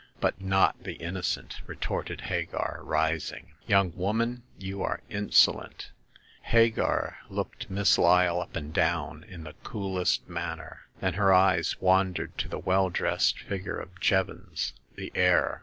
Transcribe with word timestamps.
But 0.19 0.41
not 0.41 0.83
the 0.83 0.95
innocent,*' 0.95 1.61
retorted 1.67 2.21
Hagar, 2.21 2.79
rising. 2.81 3.51
Young 3.67 3.93
woman, 3.95 4.41
you 4.57 4.81
are 4.81 5.01
insolent! 5.11 5.91
Hagar 6.41 7.19
looked 7.29 7.69
Miss 7.69 7.99
Lyle 7.99 8.41
up 8.41 8.55
and 8.55 8.73
down 8.73 9.23
in 9.23 9.43
the 9.43 9.53
coolest 9.63 10.27
manner; 10.27 10.87
then 11.01 11.13
her 11.13 11.31
eyes 11.31 11.79
wandered 11.79 12.35
to 12.39 12.47
the 12.47 12.57
The 12.57 12.61
Second 12.63 12.63
Customer. 12.63 12.81
75 12.81 12.81
well 12.81 12.89
dressed 12.89 13.39
figure 13.47 13.77
of 13.79 13.99
Jevons, 14.01 14.73
the 14.95 15.11
heir. 15.13 15.59